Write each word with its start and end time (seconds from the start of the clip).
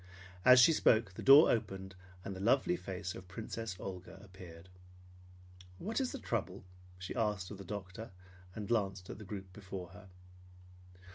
As 0.43 0.59
she 0.59 0.73
spoke, 0.73 1.13
the 1.13 1.21
door 1.21 1.51
opened, 1.51 1.93
and 2.25 2.35
the 2.35 2.39
lovely 2.39 2.75
face 2.75 3.13
of 3.13 3.27
Princess 3.27 3.77
Olga 3.79 4.19
appeared. 4.23 4.67
"What 5.77 6.01
is 6.01 6.11
the 6.11 6.17
trouble?" 6.17 6.63
she 6.97 7.13
asked 7.13 7.51
of 7.51 7.59
the 7.59 7.63
doctor, 7.63 8.09
and 8.55 8.67
glanced 8.67 9.11
at 9.11 9.19
the 9.19 9.23
group 9.25 9.53
before 9.53 9.89
her. 9.89 10.09